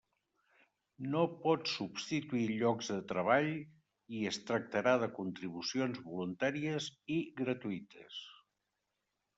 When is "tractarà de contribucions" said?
4.49-6.03